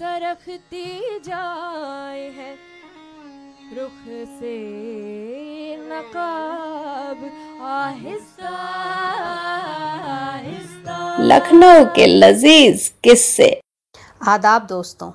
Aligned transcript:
सरखती 0.00 1.18
जाए 1.20 2.28
है। 2.30 2.52
रुख 3.74 3.98
से 4.30 4.54
नकाब 5.80 7.24
आहिस्ता 7.64 8.54
आहिस्ता। 10.12 10.96
लखनऊ 11.22 11.84
के 11.94 12.06
लजीज 12.06 12.88
किस्से। 13.04 13.50
आदाब 14.28 14.66
दोस्तों 14.66 15.12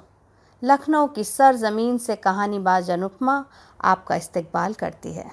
लखनऊ 0.62 1.08
की 1.08 1.24
सरजमीन 1.24 1.98
से 1.98 2.16
कहानीबाज 2.22 2.92
अनुपमा 2.92 3.44
आपका 3.86 4.16
इस्तकबाल 4.16 4.74
करती 4.76 5.14
है। 5.14 5.30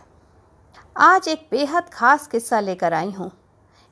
आज 1.03 1.29
एक 1.29 1.49
बेहद 1.51 1.91
ख़ास 1.93 2.27
किस्सा 2.27 2.61
लेकर 2.61 2.93
आई 2.95 3.11
हूँ। 3.11 3.31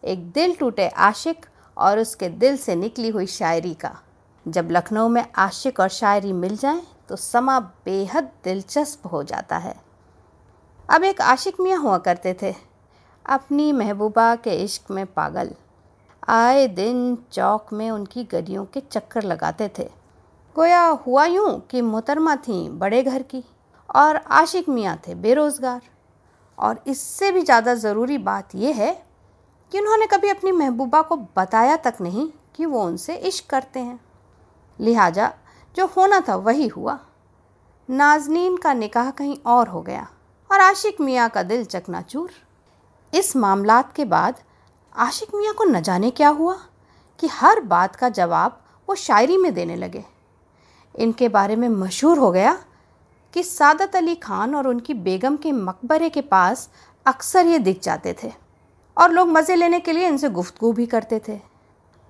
एक 0.02 0.30
दिल 0.32 0.54
टूटे 0.54 0.88
आशिक 0.88 1.46
और 1.76 1.98
उसके 1.98 2.28
दिल 2.28 2.56
से 2.58 2.74
निकली 2.76 3.08
हुई 3.08 3.26
शायरी 3.28 3.74
का। 3.74 3.98
जब 4.50 4.68
लखनऊ 4.70 5.08
में 5.08 5.24
आशिक 5.38 5.80
और 5.80 5.88
शायरी 5.90 6.32
मिल 6.34 6.56
जाएँ 6.56 6.82
तो 7.08 7.16
समा 7.16 7.58
बेहद 7.84 8.30
दिलचस्प 8.44 9.06
हो 9.06 9.22
जाता 9.24 9.56
है। 9.58 9.74
अब 10.88 11.04
एक 11.04 11.20
आशिक 11.22 11.60
मियाँ 11.60 11.78
हुआ 11.80 11.98
करते 12.00 12.34
थे, 12.42 12.54
अपनी 13.26 13.72
महबूबा 13.72 14.34
के 14.36 14.54
इश्क 14.64 14.90
में 14.90 15.04
पागल। 15.08 15.54
आए 16.28 16.66
दिन 16.68 17.16
चौक 17.32 17.72
में 17.72 17.90
उनकी 17.90 18.24
गलियों 18.24 18.64
के 18.64 18.80
चक्कर 18.82 19.22
लगाते 19.24 19.70
थे। 19.78 19.88
गोया 20.56 20.84
हुआ 21.06 21.24
यूँ 21.26 21.58
कि 21.60 21.80
मोहतरमा 21.82 22.36
थी 22.38 22.68
बड़े 22.70 23.02
घर 23.02 23.22
की 23.24 23.42
और 23.94 24.16
आशिक 24.16 24.68
मियाँ 24.68 24.96
थे 25.06 25.14
बेरोज़गार। 25.16 25.80
और 26.58 26.82
इससे 26.86 27.30
भी 27.32 27.42
ज़्यादा 27.42 27.74
ज़रूरी 27.76 28.18
बात 28.20 28.54
यह 28.54 28.76
है 28.76 28.92
कि 29.72 29.78
उन्होंने 29.78 30.06
कभी 30.06 30.28
अपनी 30.28 30.52
महबूबा 30.52 31.02
को 31.02 31.16
बताया 31.36 31.76
तक 31.78 31.94
नहीं 32.00 32.28
कि 32.56 32.66
वो 32.66 32.82
उनसे 32.84 33.16
इश्क 33.16 33.48
करते 33.50 33.80
हैं। 33.80 33.98
लिहाजा, 34.80 35.32
जो 35.76 35.86
होना 35.86 36.20
था 36.20 36.36
वही 36.36 36.68
हुआ। 36.68 36.98
नाजनीन 37.88 38.56
का 38.56 38.72
निकाह 38.72 39.10
कहीं 39.10 39.36
और 39.46 39.68
हो 39.68 39.80
गया 39.82 40.06
और 40.50 40.60
आशिक 40.60 41.00
मियाँ 41.00 41.28
का 41.28 41.42
दिल 41.42 41.64
चकनाचूर। 41.64 42.30
इस 43.12 43.34
मामलात 43.36 43.92
के 43.92 44.04
बाद 44.04 44.40
आशिक 44.94 45.34
मियाँ 45.34 45.54
को 45.54 45.64
न 45.64 45.80
जाने 45.80 46.10
क्या 46.10 46.28
हुआ 46.28 46.56
कि 47.18 47.26
हर 47.26 47.60
बात 47.60 47.96
का 47.96 48.08
जवाब 48.08 48.60
वो 48.88 48.94
शायरी 48.94 49.36
में 49.36 49.52
देने 49.54 49.76
लगे। 49.76 50.04
इनके 50.94 51.28
बारे 51.28 51.56
में 51.56 51.68
मशहूर 51.68 52.18
हो 52.18 52.30
गया 52.30 52.58
कि 53.34 53.42
सादत 53.42 53.96
अली 53.96 54.14
खान 54.14 54.54
और 54.54 54.66
उनकी 54.66 54.94
बेगम 54.96 55.36
के 55.36 55.52
मकबरे 55.52 56.08
के 56.10 56.20
पास 56.20 56.68
अक्सर 57.06 57.46
ये 57.46 57.58
दिख 57.58 57.80
जाते 57.82 58.14
थे 58.22 58.32
और 58.96 59.10
लोग 59.10 59.28
मज़े 59.28 59.56
लेने 59.56 59.80
के 59.80 59.92
लिए 59.92 60.06
इनसे 60.08 60.28
गुफ्तगू 60.30 60.72
भी 60.72 60.86
करते 60.86 61.20
थे। 61.28 61.38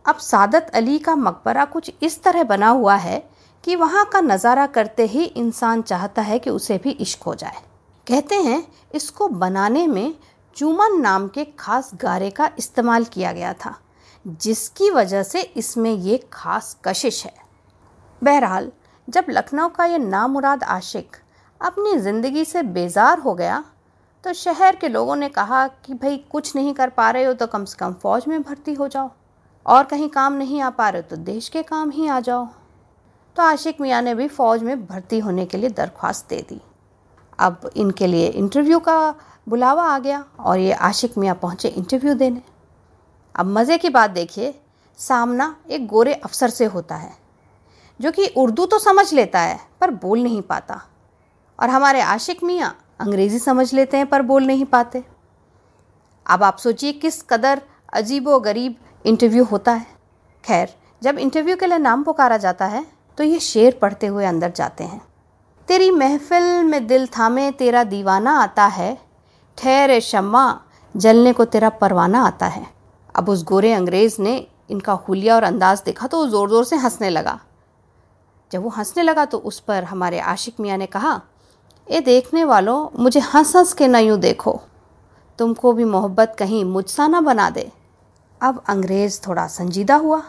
अब 0.04 0.16
सादत 0.18 0.70
अली 0.74 0.98
का 0.98 1.14
मकबरा 1.16 1.64
कुछ 1.66 1.90
इस 2.02 2.22
तरह 2.22 2.42
बना 2.44 2.68
हुआ 2.70 2.94
है 2.96 3.22
कि 3.64 3.76
वहाँ 3.76 4.04
का 4.04 4.20
नज़ारा 4.20 4.66
करते 4.68 5.06
ही 5.06 5.24
इंसान 5.24 5.82
चाहता 5.82 6.22
है 6.22 6.38
कि 6.38 6.50
उसे 6.50 6.78
भी 6.78 6.90
इश्क 6.92 7.22
हो 7.22 7.34
जाए। 7.34 7.60
कहते 8.06 8.34
हैं, 8.36 8.66
इसको 8.94 9.28
बनाने 9.28 9.86
में 9.86 10.14
चूमन 10.56 11.00
नाम 11.00 11.28
के 11.28 11.44
खास 11.58 11.90
गारे 11.94 12.30
का 12.30 12.50
इस्तेमाल 12.58 13.04
किया 13.06 13.32
गया 13.32 13.52
था, 13.54 13.74
जिसकी 14.24 14.90
वजह 14.90 15.22
से 15.22 15.40
इसमें 15.42 15.90
ये 15.90 16.18
खास 16.32 16.76
कशिश 16.84 17.24
है। 17.24 17.34
बहरहाल, 18.22 18.70
जब 19.08 19.26
लखनऊ 19.30 19.68
का 19.68 19.84
ये 19.84 19.98
नामुराद 19.98 20.64
आशिक 20.64 21.16
अपनी 21.60 21.96
ज़िंदगी 21.98 22.44
से 22.44 22.62
बेजार 22.64 23.18
हो 23.18 23.34
गया 23.34 23.62
तो 24.24 24.32
शहर 24.34 24.76
के 24.76 24.88
लोगों 24.88 25.16
ने 25.16 25.28
कहा 25.30 25.66
कि, 25.66 25.94
भाई, 25.94 26.16
कुछ 26.30 26.54
नहीं 26.56 26.72
कर 26.74 26.88
पा 26.90 27.10
रहे 27.10 27.24
हो 27.24 27.32
तो 27.34 27.46
कम 27.46 27.64
से 27.64 27.76
कम 27.78 27.92
फ़ौज 27.94 28.26
में 28.28 28.42
भर्ती 28.42 28.74
हो 28.74 28.88
जाओ। 28.88 29.10
और 29.70 29.84
कहीं 29.84 30.08
काम 30.08 30.32
नहीं 30.32 30.60
आ 30.60 30.70
पा 30.70 30.88
रहे 30.88 31.02
तो 31.02 31.16
देश 31.18 31.48
के 31.48 31.62
काम 31.62 31.90
ही 31.90 32.06
आ 32.08 32.20
जाओ। 32.20 32.46
तो 33.36 33.42
आशिक 33.42 33.80
मियाँ 33.80 34.00
ने 34.02 34.14
भी 34.14 34.26
फ़ौज 34.28 34.62
में 34.62 34.86
भर्ती 34.86 35.18
होने 35.18 35.44
के 35.46 35.58
लिए 35.58 35.70
दरख्वास्त 35.70 36.28
दे 36.28 36.40
दी। 36.48 36.60
अब 37.38 37.70
इनके 37.76 38.06
लिए 38.06 38.26
इंटरव्यू 38.28 38.78
का 38.78 39.14
बुलावा 39.46 39.84
आ 39.84 39.98
गया 39.98 40.24
और 40.40 40.58
ये 40.58 40.72
आशिक 40.72 41.18
मियाँ 41.18 41.34
पहुँचे 41.34 41.68
इंटरव्यू 41.68 42.14
देने। 42.14 42.42
अब 43.34 43.46
मज़े 43.48 43.78
की 43.78 43.88
बात 43.90 44.10
देखिए, 44.10 44.54
सामना 44.98 45.54
एक 45.70 45.86
गोरे 45.86 46.14
अफसर 46.14 46.50
से 46.50 46.64
होता 46.66 46.96
है, 46.96 47.12
जो 48.00 48.10
कि 48.12 48.26
उर्दू 48.36 48.66
तो 48.66 48.78
समझ 48.78 49.12
लेता 49.12 49.40
है, 49.40 49.58
पर 49.80 49.90
बोल 49.92 50.22
नहीं 50.22 50.42
पाता। 50.42 50.80
और 51.58 51.70
हमारे 51.70 52.00
आशिक 52.02 52.42
मियाँ 52.44 52.76
अंग्रेज़ी 53.00 53.38
समझ 53.38 53.72
लेते 53.74 53.96
हैं, 53.96 54.06
पर 54.06 54.22
बोल 54.22 54.46
नहीं 54.46 54.64
पाते। 54.66 55.04
अब 56.26 56.42
आप 56.42 56.58
सोचिए 56.58 56.92
किस 56.94 57.22
कदर 57.22 57.62
अजीब 57.92 58.28
व 58.28 58.38
गरीब 58.40 58.76
इंटरव्यू 59.04 59.44
होता 59.44 59.72
है। 59.72 59.86
खैर, 60.44 60.74
जब 61.02 61.18
इंटरव्यू 61.18 61.56
के 61.56 61.66
लिए 61.66 61.78
नाम 61.80 62.02
पुकारा 62.02 62.36
जाता 62.38 62.66
है 62.66 62.84
तो 63.18 63.24
ये 63.24 63.38
शेर 63.40 63.78
पढ़ते 63.82 64.06
हुए 64.06 64.24
अंदर 64.26 64.50
जाते 64.52 64.84
हैं। 64.84 65.00
तेरी 65.68 65.90
महफिल 65.90 66.64
में 66.64 66.86
दिल 66.86 67.06
थामे, 67.08 67.50
तेरा 67.52 67.84
दीवाना 67.84 68.32
आता 68.38 68.66
है। 68.66 68.96
ठहरे 69.58 70.00
शम्मा, 70.00 70.60
जलने 70.94 71.32
को 71.32 71.44
तेरा 71.46 71.68
परवाना 71.70 72.22
आता 72.22 72.46
है। 72.46 72.66
अब 73.14 73.28
उस 73.28 73.44
गोरे 73.44 73.72
अंग्रेज़ 73.72 74.20
ने 74.22 74.46
इनका 74.70 74.92
हुलिया 75.08 75.34
और 75.34 75.42
अंदाज 75.42 75.82
देखा 75.84 76.06
तो 76.06 76.18
वो 76.18 76.26
ज़ोर 76.26 76.48
ज़ोर 76.50 76.64
से 76.64 76.76
हंसने 76.76 77.10
लगा। 77.10 77.38
जब 78.50 78.62
वो 78.62 78.68
हंसने 78.68 79.02
लगा 79.02 79.24
तो 79.24 79.38
उस 79.40 79.60
पर 79.60 79.84
हमारे 79.84 80.20
आशिक 80.20 80.60
मियाँ 80.60 80.78
ने 80.78 80.86
कहा, 80.86 81.20
ए 81.86 82.00
देखने 82.00 82.44
वालों, 82.44 82.88
मुझे 82.98 83.20
हंस 83.24 83.56
हंस 83.56 83.72
के 83.72 83.88
न 83.88 83.96
यूँ 83.98 84.18
देखो। 84.20 84.60
तुमको 85.38 85.72
भी 85.72 85.84
मोहब्बत 85.86 86.34
कहीं 86.38 86.64
मुझसा 86.66 87.06
ना 87.08 87.20
बना 87.22 87.50
दे। 87.50 87.70
अब 88.40 88.62
अंग्रेज़ 88.68 89.20
थोड़ा 89.26 89.46
संजीदा 89.46 89.94
हुआ। 89.94 90.22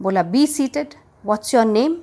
बोला 0.00 0.22
be 0.22 0.46
seated 0.46 0.94
what's 1.24 1.54
your 1.54 1.64
name 1.64 1.96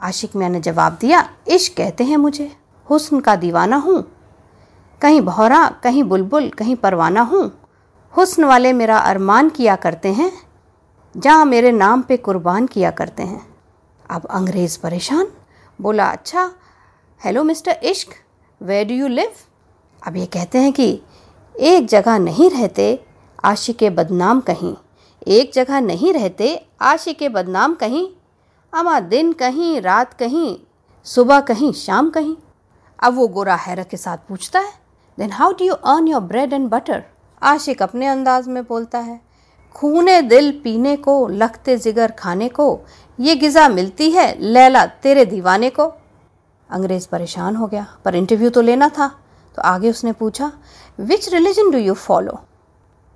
Ashiq 0.00 0.36
मियाँ 0.36 0.50
ने 0.50 0.60
जवाब 0.60 0.96
दिया, 1.00 1.28
इश्क 1.48 1.76
कहते 1.76 2.04
हैं 2.04 2.16
मुझे। 2.16 2.50
हुस्न 2.86 3.20
का 3.20 3.36
दीवाना 3.36 3.76
हूँ। 3.76 4.02
कहीं 5.00 5.20
भौरा 5.20 5.68
कहीं 5.82 6.02
बुलबुल, 6.02 6.48
कहीं 6.48 6.76
परवाना 6.76 7.20
हूँ। 7.22 7.50
हुस्न 8.14 8.44
वाले 8.44 8.72
मेरा 8.72 8.98
अरमान 8.98 9.48
किया 9.50 9.76
करते 9.76 10.12
हैं, 10.12 10.32
जहाँ 11.14 11.44
मेरे 11.44 11.72
नाम 11.72 12.02
पे 12.02 12.16
कुर्बान 12.16 12.66
किया 12.66 12.90
करते 12.90 13.22
हैं। 13.22 13.46
अब 14.10 14.26
अंग्रेज़ 14.26 14.78
परेशान। 14.82 15.26
बोला 15.78 16.06
अच्छा 16.06 16.50
हेलो 17.20 17.42
मिस्टर 17.44 17.80
इश्क 17.82 18.14
वे 18.60 18.84
डू 18.84 18.94
यू 18.94 19.08
लिव 19.08 19.32
अब 20.02 20.16
ये 20.16 20.26
कहते 20.26 20.58
हैं 20.58 20.72
कि 20.72 21.02
एक 21.54 21.86
जगह 21.86 22.18
नहीं 22.18 22.50
रहते 22.50 23.04
आशिक 23.44 23.82
बदनाम 23.94 24.40
कहीं। 24.42 24.74
एक 25.28 25.50
जगह 25.54 25.80
नहीं 25.80 26.12
रहते, 26.12 26.66
आशिक 26.82 27.22
बदनाम 27.32 27.74
कहीं। 27.74 28.06
अमा 28.72 28.98
दिन 29.02 29.32
कहीं, 29.32 29.80
रात 29.80 30.12
कहीं, 30.14 30.56
सुबह 31.06 31.40
कहीं, 31.42 31.72
शाम 31.74 32.10
कहीं। 32.10 32.36
अब 32.98 33.14
वो 33.14 33.26
गोरा 33.28 33.54
हैरत 33.56 33.88
के 33.90 33.96
साथ 33.96 34.18
पूछता 34.28 34.60
है 34.60 34.72
then 35.18 35.30
how 35.32 35.52
do 35.52 35.64
you 35.64 35.74
earn 35.74 36.08
your 36.08 36.20
bread 36.22 36.52
and 36.52 36.68
butter 36.70 37.02
आशिक 37.42 37.82
अपने 37.82 38.06
अंदाज 38.06 38.48
में 38.48 38.62
बोलता 38.64 38.98
है, 38.98 39.20
खूने 39.76 40.20
दिल 40.22 40.50
पीने 40.64 40.96
को 40.98 41.26
लखते 41.28 41.76
जिगर 41.78 42.10
खाने 42.10 42.48
को, 42.48 42.80
ये 43.18 43.34
गिज़ा 43.36 43.68
मिलती 43.68 44.10
है 44.10 44.26
लैला 44.40 44.84
तेरे 44.86 45.24
दीवाने 45.26 45.70
को। 45.70 45.86
अंग्रेज़ 46.68 47.08
परेशान 47.08 47.56
हो 47.56 47.66
गया, 47.66 47.86
पर 48.04 48.14
इंटरव्यू 48.14 48.50
तो 48.50 48.60
लेना 48.62 48.88
था। 48.88 49.08
तो 49.56 49.62
आगे 49.62 49.90
उसने 49.90 50.12
पूछा 50.14 50.50
which 50.98 51.28
religion 51.28 51.70
do 51.70 51.78
you 51.78 51.94
follow 51.96 52.38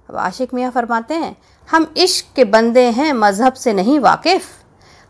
अब 0.09 0.17
आशिक 0.17 0.55
मियाँ 0.55 0.71
फरमाते 0.71 1.15
हैं, 1.15 1.37
हम 1.69 1.87
इश्क 1.97 2.35
के 2.37 2.45
बंदे 2.47 2.85
हैं, 2.91 3.13
मज़हब 3.13 3.53
से 3.55 3.73
नहीं 3.73 3.99
वाकिफ़। 4.01 4.47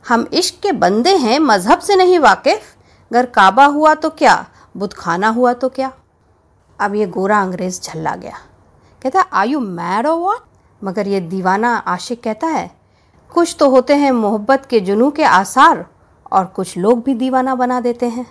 हम 0.05 0.27
इश्क 0.33 0.61
के 0.63 0.73
बंदे 0.75 1.17
हैं, 1.17 1.39
मज़हब 1.39 1.79
से 1.79 1.97
नहीं 1.97 2.19
वाकिफ़। 2.19 2.75
अगर 3.11 3.27
काबा 3.27 3.65
हुआ 3.67 3.95
तो 3.95 4.11
क्या, 4.11 4.45
बुत 4.77 4.93
खाना 4.93 5.29
हुआ 5.29 5.53
तो 5.53 5.69
क्या? 5.69 5.93
अब 6.79 6.95
ये 6.95 7.07
गोरा 7.09 7.41
अंग्रेज़ 7.41 7.81
झल्ला 7.83 8.15
गया। 8.17 8.39
कहता 9.03 9.21
आई 9.33 9.49
यू 9.49 9.61
मैड 9.61 10.07
और 10.07 10.19
वॉट 10.19 10.45
मगर 10.83 11.09
ये 11.09 11.21
दीवाना 11.21 11.77
आशिक 11.89 12.23
कहता 12.23 12.47
है, 12.47 12.71
कुछ 13.33 13.57
तो 13.61 13.69
होते 13.71 13.95
हैं 13.97 14.11
मोहब्बत 14.13 14.67
के 14.67 14.81
जुनू 14.81 15.11
के 15.11 15.25
आसार, 15.25 15.87
और 16.33 16.45
कुछ 16.47 16.77
लोग 16.77 17.03
भी 17.03 17.15
दीवाना 17.15 17.55
बना 17.55 17.81
देते 17.81 18.09
हैं। 18.09 18.27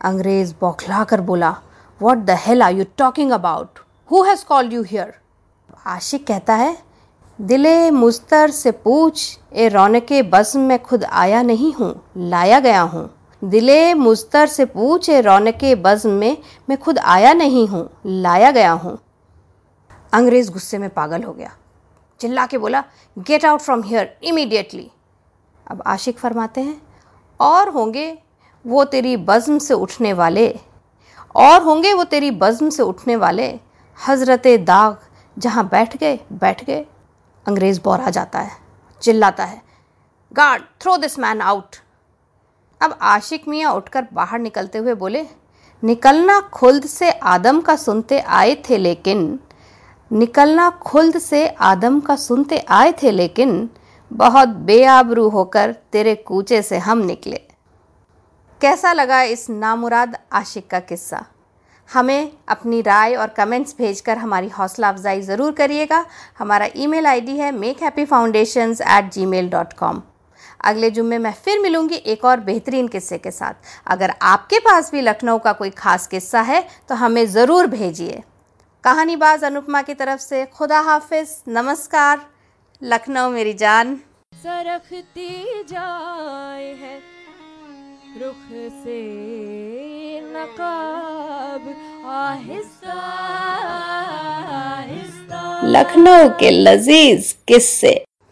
अंग्रेज़ 0.00 0.54
बौखला 0.60 1.04
कर 1.04 1.20
बोला 1.20 1.56
what 2.00 2.18
the 2.18 2.36
hell 2.40 2.62
are 2.62 2.72
you 2.72 2.84
talking 2.98 3.32
about 3.32 3.78
who 4.10 4.22
has 4.24 4.44
called 4.44 4.72
you 4.72 4.82
here 4.82 5.14
आशिक 5.86 6.26
कहता 6.26 6.54
है, 6.54 6.76
दिले 7.38 7.90
मुस्तर 7.90 8.50
से 8.50 8.70
पूछ, 8.70 9.38
ए 9.52 9.68
रौनक 9.68 10.12
बज़्म 10.32 10.60
में 10.60 10.78
खुद 10.78 11.04
आया 11.04 11.42
नहीं 11.42 11.72
हूँ, 11.74 11.94
लाया 12.18 12.60
गया 12.60 12.80
हूँ। 12.82 13.08
दिले 13.42 13.94
मुस्तर 13.94 14.46
से 14.46 14.64
पूछ, 14.66 15.08
ए 15.08 15.20
रौनक 15.20 15.64
बज़्म 15.78 16.10
में 16.12 16.36
मैं 16.68 16.78
खुद 16.78 16.98
आया 16.98 17.32
नहीं 17.34 17.66
हूँ, 17.68 17.88
लाया 18.06 18.50
गया 18.50 18.72
हूँ। 18.72 18.98
अंग्रेज़ 20.12 20.50
गुस्से 20.52 20.78
में 20.78 20.88
पागल 20.90 21.22
हो 21.22 21.32
गया। 21.32 21.54
चिल्ला 22.20 22.46
के 22.46 22.58
बोला 22.58 22.82
get 23.16 23.44
out 23.44 23.60
from 23.60 23.82
here 23.82 24.16
immediately 24.22 24.90
अब 25.66 25.82
आशिक 25.86 26.18
फरमाते 26.18 26.60
हैं, 26.60 26.80
और 27.40 27.68
होंगे 27.68 28.16
वो 28.64 28.84
तेरी 28.86 29.16
बज़्म 29.18 29.58
से 29.58 29.74
उठने 29.76 30.12
वाले, 30.12 30.48
और 31.34 31.62
होंगे 31.62 31.92
वो 31.92 32.04
तेरी 32.06 32.30
बज़्म 32.32 32.70
से 32.70 32.82
उठने 32.82 33.16
वाले, 33.16 33.48
हज़रत 33.98 34.46
दाग 34.66 34.96
जहाँ 35.38 35.68
बैठ 35.68 35.96
गए 35.96 36.18
बैठ 36.32 36.64
गए, 36.64 36.86
अंग्रेज़ 37.46 37.80
बौरा 37.84 38.10
जाता 38.10 38.38
है, 38.38 38.56
चिल्लाता 39.02 39.44
है, 39.44 39.62
guard, 40.32 40.62
throw 40.80 40.96
this 40.96 41.18
man 41.18 41.40
out. 41.40 41.76
अब 42.80 42.98
आशिक 43.02 43.48
मियाँ 43.48 43.72
उठकर 43.72 44.06
बाहर 44.12 44.38
निकलते 44.38 44.78
हुए 44.78 44.94
बोले, 44.94 45.26
निकलना 45.82 46.40
खुल्द 46.40 46.86
से 46.86 47.10
आदम 47.10 47.60
का 47.60 47.76
सुनते 47.76 48.20
आए 48.20 48.54
थे 48.70 48.78
लेकिन, 48.78 49.38
निकलना 50.12 50.70
खुल्द 50.70 51.18
से 51.18 51.48
आदम 51.48 52.00
का 52.00 52.16
सुनते 52.16 52.58
आए 52.58 52.92
थे 52.92 53.10
लेकिन, 53.10 53.70
बहुत 54.12 54.48
बेआबरू 54.48 55.28
होकर 55.28 55.74
तेरे 55.92 56.14
कूचे 56.14 56.62
से 56.62 56.78
हम 56.78 56.98
निकले. 56.98 57.40
कैसा 58.60 58.92
लगा 58.92 59.22
इस 59.22 59.50
नामुराद 59.50 60.16
आशिक 60.32 60.70
का 60.70 60.80
किस्सा? 60.80 61.24
हमें 61.88 62.30
अपनी 62.48 62.80
राय 62.82 63.14
और 63.14 63.28
कमेंट्स 63.36 63.74
भेजकर 63.78 64.18
हमारी 64.18 64.48
हौसला 64.50 64.88
अफजाई 64.88 65.20
ज़रूर 65.22 65.52
करिएगा। 65.54 66.04
हमारा 66.38 66.68
ईमेल 66.76 67.06
आईडी 67.06 67.36
है 67.36 67.50
make 67.54 67.82
happy 67.82 68.04
foundation 68.06 68.74
at 68.88 69.12
gmail 69.26 69.48
dot 69.50 69.72
com 69.74 70.02
अगले 70.64 70.90
जुम्मे 70.90 71.18
मैं 71.18 71.32
फिर 71.34 71.58
मिलूँगी 71.60 71.94
एक 72.06 72.24
और 72.24 72.40
बेहतरीन 72.40 72.88
किस्से 72.88 73.18
के 73.18 73.30
साथ। 73.30 73.54
अगर 73.86 74.12
आपके 74.24 74.58
पास 74.60 74.90
भी 74.92 75.00
लखनऊ 75.00 75.38
का 75.38 75.52
कोई 75.54 75.70
ख़ास 75.72 76.06
किस्सा 76.06 76.40
है 76.42 76.66
तो 76.88 76.94
हमें 76.96 77.26
ज़रूर 77.28 77.66
भेजिए। 77.68 78.22
कहानीबाज 78.84 79.44
अनुपमा 79.44 79.82
की 79.82 79.94
तरफ़ 79.94 80.20
से 80.20 80.44
खुदा 80.48 80.80
हाफिज। 80.82 81.36
नमस्कार। 81.50 82.26
लखनऊ 82.82 83.30
मेरी 83.30 83.52
जान। 83.54 83.96
सरखती 84.32 85.62
जाए 85.64 86.74
है, 86.74 86.98
रुख 88.18 88.44
से 88.84 88.98
लखनऊ 95.64 96.28
के 96.28 96.50
लजीज 96.50 97.34
किस्से। 97.48 98.07